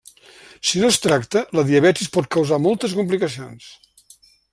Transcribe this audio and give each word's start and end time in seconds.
Si 0.69 0.79
no 0.83 0.87
es 0.93 0.95
tracta, 1.03 1.43
la 1.59 1.63
diabetis 1.67 2.09
pot 2.15 2.29
causar 2.37 2.59
moltes 2.65 2.97
complicacions. 3.01 3.69